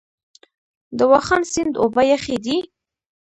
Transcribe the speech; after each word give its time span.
د 0.97 0.99
واخان 1.11 1.41
سیند 1.51 1.73
اوبه 1.81 2.03
یخې 2.11 2.37
دي؟ 2.45 2.57